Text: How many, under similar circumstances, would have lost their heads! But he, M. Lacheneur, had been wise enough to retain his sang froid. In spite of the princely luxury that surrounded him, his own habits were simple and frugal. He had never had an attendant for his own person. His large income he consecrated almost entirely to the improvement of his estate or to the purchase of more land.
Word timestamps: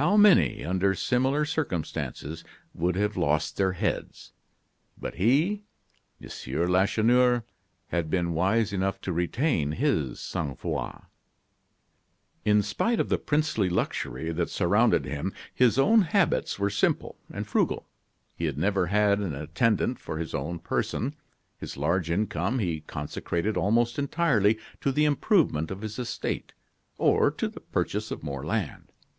How 0.00 0.16
many, 0.16 0.64
under 0.64 0.94
similar 0.94 1.44
circumstances, 1.44 2.42
would 2.72 2.96
have 2.96 3.18
lost 3.18 3.58
their 3.58 3.72
heads! 3.72 4.32
But 4.96 5.16
he, 5.16 5.64
M. 6.22 6.68
Lacheneur, 6.70 7.44
had 7.88 8.08
been 8.08 8.32
wise 8.32 8.72
enough 8.72 8.98
to 9.02 9.12
retain 9.12 9.72
his 9.72 10.18
sang 10.20 10.56
froid. 10.56 11.02
In 12.46 12.62
spite 12.62 12.98
of 12.98 13.10
the 13.10 13.18
princely 13.18 13.68
luxury 13.68 14.32
that 14.32 14.48
surrounded 14.48 15.04
him, 15.04 15.34
his 15.54 15.78
own 15.78 16.00
habits 16.00 16.58
were 16.58 16.70
simple 16.70 17.18
and 17.30 17.46
frugal. 17.46 17.86
He 18.34 18.46
had 18.46 18.56
never 18.56 18.86
had 18.86 19.18
an 19.18 19.34
attendant 19.34 19.98
for 19.98 20.16
his 20.16 20.32
own 20.34 20.60
person. 20.60 21.14
His 21.58 21.76
large 21.76 22.10
income 22.10 22.58
he 22.58 22.80
consecrated 22.80 23.58
almost 23.58 23.98
entirely 23.98 24.58
to 24.80 24.90
the 24.90 25.04
improvement 25.04 25.70
of 25.70 25.82
his 25.82 25.98
estate 25.98 26.54
or 26.96 27.30
to 27.32 27.48
the 27.48 27.60
purchase 27.60 28.10
of 28.10 28.22
more 28.22 28.46
land. 28.46 28.90